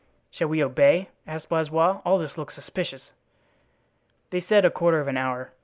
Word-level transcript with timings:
"Shall 0.31 0.47
we 0.47 0.63
obey?" 0.63 1.09
asked 1.27 1.49
Blaisois. 1.49 2.01
"All 2.03 2.17
this 2.17 2.35
looks 2.35 2.55
suspicious." 2.55 3.11
"They 4.31 4.41
said 4.41 4.65
a 4.65 4.71
quarter 4.71 4.99
of 4.99 5.07
an 5.07 5.15
hour. 5.15 5.51